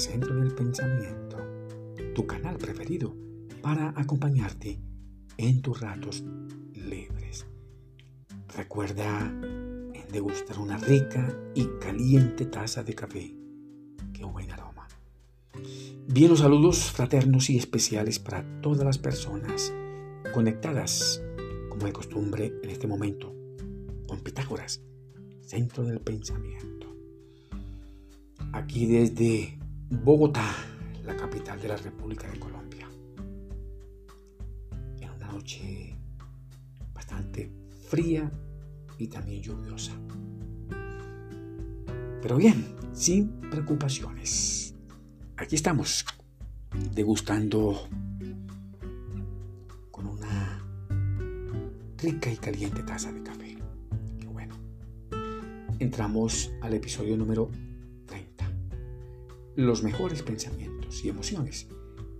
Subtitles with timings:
[0.00, 1.36] Centro del Pensamiento,
[2.14, 3.14] tu canal preferido
[3.60, 4.80] para acompañarte
[5.36, 6.24] en tus ratos
[6.72, 7.44] libres.
[8.56, 9.30] Recuerda
[10.10, 13.36] degustar una rica y caliente taza de café.
[14.14, 14.88] Qué buen aroma.
[16.08, 19.70] Bien, los saludos fraternos y especiales para todas las personas
[20.32, 21.22] conectadas,
[21.68, 23.34] como de costumbre en este momento,
[24.08, 24.80] con Pitágoras,
[25.42, 26.86] Centro del Pensamiento.
[28.54, 29.59] Aquí desde
[29.90, 30.54] Bogotá,
[31.04, 32.88] la capital de la República de Colombia.
[35.00, 35.98] En una noche
[36.94, 37.50] bastante
[37.88, 38.30] fría
[38.98, 39.92] y también lluviosa.
[42.22, 44.76] Pero bien, sin preocupaciones.
[45.36, 46.04] Aquí estamos,
[46.94, 47.88] degustando
[49.90, 50.64] con una
[51.98, 53.58] rica y caliente taza de café.
[54.20, 54.54] Qué bueno.
[55.80, 57.69] Entramos al episodio número 30.
[59.56, 61.66] Los mejores pensamientos y emociones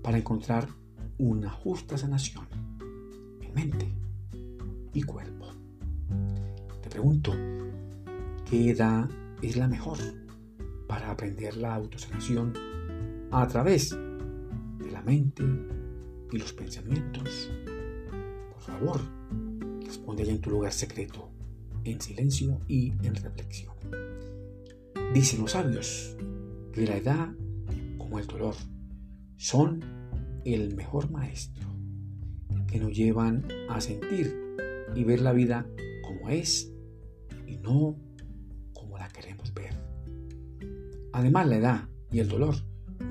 [0.03, 0.69] para encontrar
[1.17, 2.47] una justa sanación
[3.41, 3.95] en mente
[4.93, 5.47] y cuerpo.
[6.83, 7.33] Te pregunto,
[8.49, 9.09] ¿qué edad
[9.43, 9.99] es la mejor
[10.89, 12.53] para aprender la autosanación
[13.31, 15.45] a través de la mente
[16.33, 17.49] y los pensamientos?
[18.53, 19.01] Por favor,
[19.85, 21.31] responde allá en tu lugar secreto,
[21.85, 23.75] en silencio y en reflexión.
[25.15, 26.17] Dicen los sabios
[26.73, 27.29] que la edad,
[27.99, 28.55] como el dolor,
[29.37, 29.81] son
[30.45, 31.69] el mejor maestro
[32.67, 34.37] que nos llevan a sentir
[34.95, 35.67] y ver la vida
[36.03, 36.73] como es
[37.47, 37.97] y no
[38.73, 39.75] como la queremos ver.
[41.13, 42.55] Además, la edad y el dolor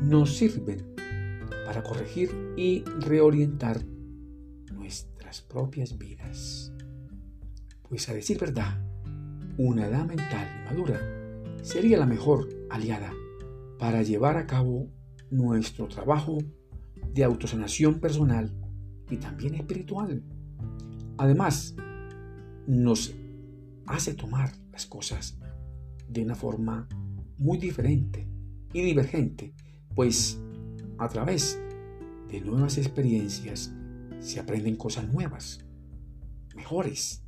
[0.02, 0.96] nos sirven
[1.66, 3.84] para corregir y reorientar
[4.74, 6.72] nuestras propias vidas.
[7.88, 8.82] Pues a decir verdad,
[9.58, 11.00] una edad mental y madura
[11.62, 13.12] sería la mejor aliada
[13.80, 14.92] para llevar a cabo
[15.32, 16.38] nuestro trabajo
[17.14, 18.54] de autosanación personal
[19.10, 20.22] y también espiritual.
[21.18, 21.76] Además,
[22.68, 23.16] nos
[23.88, 25.40] hace tomar las cosas
[26.08, 26.88] de una forma
[27.38, 28.28] muy diferente
[28.74, 29.56] y divergente,
[29.96, 30.40] pues
[30.98, 31.60] a través
[32.30, 33.74] de nuevas experiencias
[34.20, 35.66] se aprenden cosas nuevas,
[36.56, 37.24] mejores,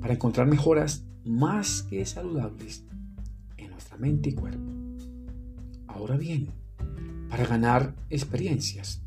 [0.00, 2.84] para encontrar mejoras más que saludables
[3.56, 4.77] en nuestra mente y cuerpo.
[5.98, 6.46] Ahora bien,
[7.28, 9.02] para ganar experiencias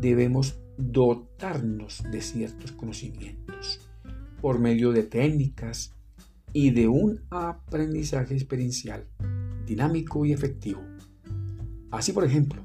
[0.00, 3.80] debemos dotarnos de ciertos conocimientos
[4.40, 5.96] por medio de técnicas
[6.52, 9.08] y de un aprendizaje experiencial
[9.66, 10.80] dinámico y efectivo.
[11.90, 12.62] Así, por ejemplo,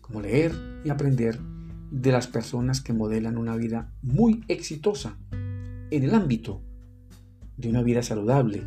[0.00, 0.52] como leer
[0.84, 1.38] y aprender
[1.92, 6.60] de las personas que modelan una vida muy exitosa en el ámbito
[7.56, 8.64] de una vida saludable,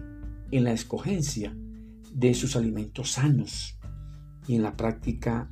[0.50, 1.53] en la escogencia
[2.13, 3.78] de sus alimentos sanos
[4.47, 5.49] y en la práctica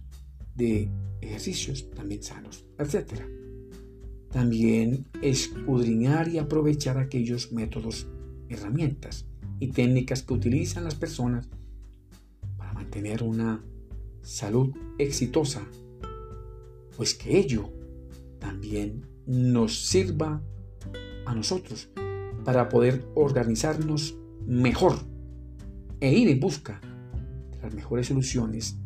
[0.55, 0.89] de
[1.21, 3.21] ejercicios también sanos, etc.
[4.31, 8.07] También escudriñar y aprovechar aquellos métodos,
[8.49, 9.25] herramientas
[9.59, 11.49] y técnicas que utilizan las personas
[12.57, 13.63] para mantener una
[14.21, 15.61] salud exitosa,
[16.95, 17.71] pues que ello
[18.39, 20.41] también nos sirva
[21.25, 21.89] a nosotros
[22.43, 24.95] para poder organizarnos mejor
[25.99, 26.81] e ir en busca
[27.51, 28.80] de las mejores soluciones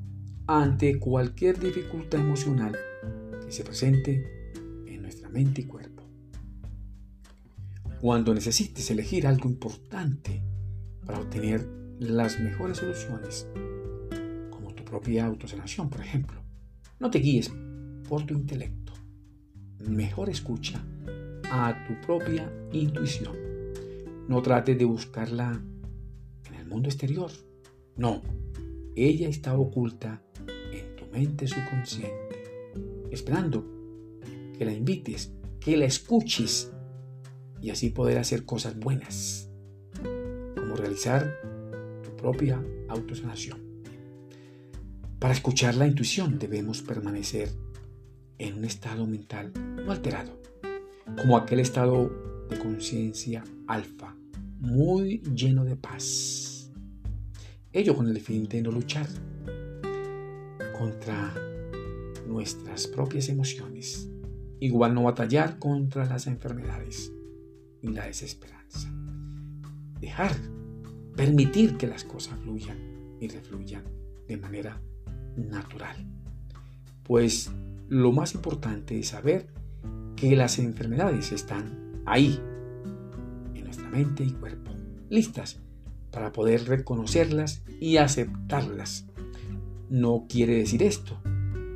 [0.47, 2.77] ante cualquier dificultad emocional
[3.43, 6.03] que se presente en nuestra mente y cuerpo.
[7.99, 10.43] Cuando necesites elegir algo importante
[11.05, 11.67] para obtener
[11.99, 13.47] las mejores soluciones,
[14.51, 16.39] como tu propia autosanación, por ejemplo,
[16.99, 17.51] no te guíes
[18.07, 18.93] por tu intelecto.
[19.87, 20.83] Mejor escucha
[21.51, 23.35] a tu propia intuición.
[24.27, 25.59] No trates de buscarla
[26.47, 27.31] en el mundo exterior.
[27.97, 28.21] No,
[28.95, 30.21] ella está oculta
[31.15, 32.73] mente subconsciente,
[33.09, 33.65] esperando
[34.57, 35.31] que la invites,
[35.61, 36.73] que la escuches
[37.61, 39.49] y así poder hacer cosas buenas,
[40.55, 41.39] como realizar
[42.03, 43.63] tu propia autosanación.
[45.19, 47.49] Para escuchar la intuición debemos permanecer
[48.37, 49.53] en un estado mental
[49.85, 50.37] no alterado,
[51.15, 52.11] como aquel estado
[52.49, 54.17] de conciencia alfa,
[54.59, 56.69] muy lleno de paz.
[57.71, 59.07] Ello con el fin de no luchar
[60.77, 61.33] contra
[62.27, 64.09] nuestras propias emociones.
[64.59, 67.11] Igual no batallar contra las enfermedades
[67.81, 68.91] y la desesperanza.
[69.99, 70.31] Dejar,
[71.15, 72.77] permitir que las cosas fluyan
[73.19, 73.83] y refluyan
[74.27, 74.81] de manera
[75.35, 75.95] natural.
[77.03, 77.51] Pues
[77.87, 79.47] lo más importante es saber
[80.15, 82.39] que las enfermedades están ahí,
[83.53, 84.71] en nuestra mente y cuerpo,
[85.09, 85.59] listas
[86.11, 89.05] para poder reconocerlas y aceptarlas
[89.95, 91.17] no quiere decir esto,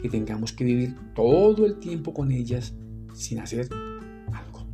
[0.02, 2.76] que tengamos que vivir todo el tiempo con ellas
[3.14, 3.70] sin hacer
[4.34, 4.68] algo.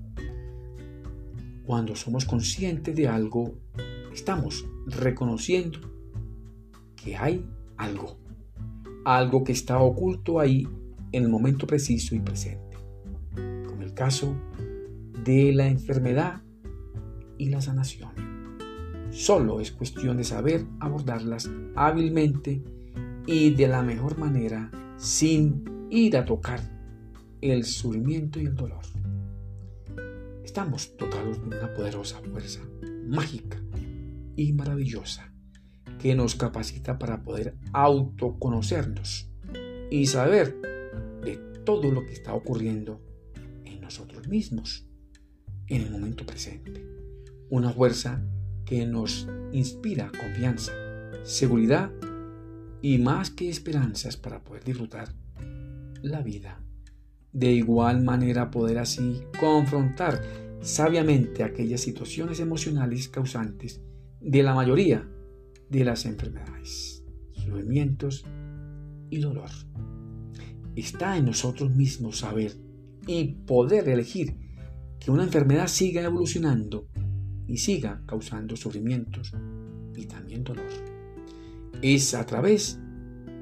[1.64, 3.54] Cuando somos conscientes de algo,
[4.12, 5.80] estamos reconociendo
[6.96, 7.46] que hay
[7.78, 8.18] algo,
[9.06, 10.68] algo que está oculto ahí
[11.12, 12.78] en el momento preciso y presente,
[13.68, 14.36] como el caso
[15.24, 16.42] de la enfermedad
[17.38, 18.10] y la sanación.
[19.12, 22.64] Solo es cuestión de saber abordarlas hábilmente
[23.28, 26.60] y de la mejor manera sin ir a tocar
[27.42, 28.84] el sufrimiento y el dolor.
[30.44, 32.62] Estamos dotados de una poderosa fuerza
[33.08, 33.62] mágica
[34.36, 35.32] y maravillosa
[36.00, 39.30] que nos capacita para poder autoconocernos
[39.90, 40.56] y saber
[41.24, 43.02] de todo lo que está ocurriendo
[43.64, 44.88] en nosotros mismos
[45.68, 46.86] en el momento presente.
[47.50, 48.24] Una fuerza
[48.66, 50.74] que nos inspira confianza,
[51.24, 51.92] seguridad
[52.86, 55.12] y más que esperanzas para poder disfrutar
[56.04, 56.64] la vida.
[57.32, 60.22] De igual manera poder así confrontar
[60.62, 63.82] sabiamente aquellas situaciones emocionales causantes
[64.22, 65.04] de la mayoría
[65.68, 68.24] de las enfermedades, sufrimientos
[69.10, 69.50] y dolor.
[70.76, 72.52] Está en nosotros mismos saber
[73.08, 74.36] y poder elegir
[75.00, 76.88] que una enfermedad siga evolucionando
[77.48, 79.34] y siga causando sufrimientos
[79.96, 80.95] y también dolor
[81.82, 82.80] es a través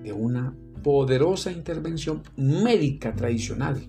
[0.03, 3.81] de una poderosa intervención médica tradicional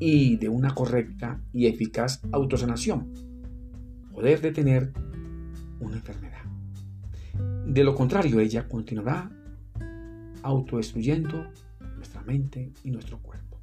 [0.00, 3.12] y de una correcta y eficaz autosanación
[4.12, 4.92] poder detener
[5.80, 6.44] una enfermedad.
[7.66, 9.30] De lo contrario, ella continuará
[10.42, 11.50] autodestruyendo
[11.96, 13.58] nuestra mente y nuestro cuerpo.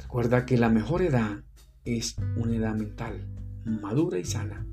[0.00, 1.42] Recuerda que la mejor edad
[1.84, 3.26] es una edad mental,
[3.64, 4.66] madura y sana.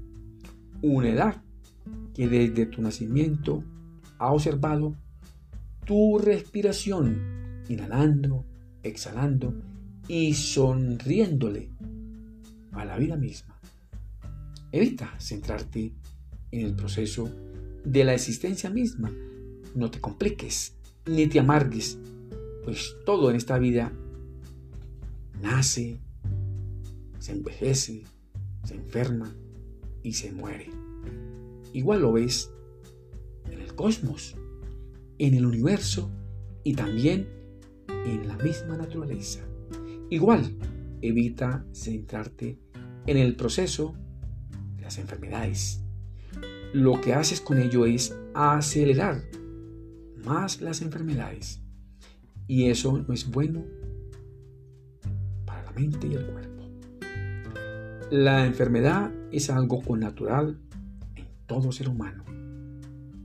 [0.81, 1.43] Una edad
[2.13, 3.63] que desde tu nacimiento
[4.17, 4.95] ha observado
[5.85, 8.45] tu respiración, inhalando,
[8.83, 9.53] exhalando
[10.07, 11.69] y sonriéndole
[12.71, 13.59] a la vida misma.
[14.71, 15.93] Evita centrarte
[16.51, 17.29] en el proceso
[17.83, 19.11] de la existencia misma.
[19.75, 20.75] No te compliques
[21.05, 21.97] ni te amargues,
[22.63, 23.91] pues todo en esta vida
[25.41, 25.99] nace,
[27.19, 28.03] se envejece,
[28.63, 29.35] se enferma
[30.01, 30.69] y se muere.
[31.73, 32.53] Igual lo ves
[33.49, 34.35] en el cosmos,
[35.17, 36.11] en el universo
[36.63, 37.27] y también
[38.05, 39.41] en la misma naturaleza.
[40.09, 40.55] Igual,
[41.01, 42.59] evita centrarte
[43.07, 43.95] en el proceso
[44.75, 45.83] de las enfermedades.
[46.73, 49.23] Lo que haces con ello es acelerar
[50.23, 51.61] más las enfermedades.
[52.47, 53.63] Y eso no es bueno
[55.45, 56.63] para la mente y el cuerpo.
[58.11, 60.59] La enfermedad es algo con natural
[61.45, 62.23] todo ser humano,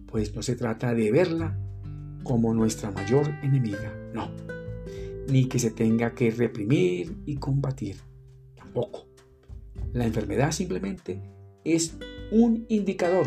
[0.07, 1.59] pues no se trata de verla
[2.23, 4.31] como nuestra mayor enemiga, no,
[5.29, 7.97] ni que se tenga que reprimir y combatir,
[8.55, 9.07] tampoco.
[9.93, 11.23] La enfermedad simplemente
[11.65, 11.97] es
[12.31, 13.27] un indicador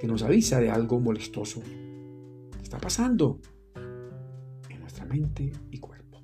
[0.00, 3.40] que nos avisa de algo molestoso que está pasando
[4.68, 6.22] en nuestra mente y cuerpo.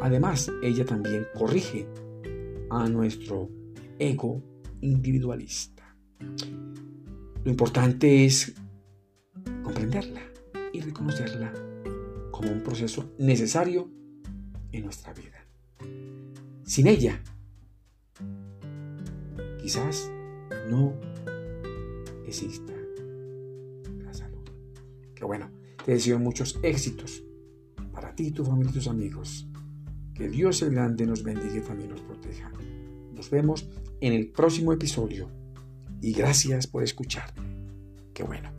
[0.00, 1.86] Además, ella también corrige
[2.70, 3.48] a nuestro
[3.98, 4.42] ego
[4.80, 5.75] individualista.
[7.44, 8.54] Lo importante es
[9.62, 10.22] comprenderla
[10.72, 11.52] y reconocerla
[12.32, 13.88] como un proceso necesario
[14.72, 15.46] en nuestra vida.
[16.64, 17.22] Sin ella,
[19.62, 20.10] quizás
[20.68, 20.94] no
[22.26, 22.72] exista
[24.04, 24.44] la salud.
[25.14, 25.50] Que bueno,
[25.84, 27.22] te deseo muchos éxitos
[27.92, 29.48] para ti, tu familia y tus amigos.
[30.14, 32.50] Que Dios el Grande nos bendiga y también nos proteja.
[33.14, 33.68] Nos vemos
[34.00, 35.30] en el próximo episodio
[36.00, 37.32] y gracias por escuchar.
[38.14, 38.50] Qué bueno.